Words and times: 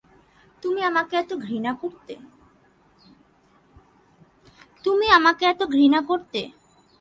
তুমি 0.63 0.81
আমাকে 5.19 5.53
এত 5.53 5.71
ঘৃণা 5.71 5.99
করতে? 6.03 6.41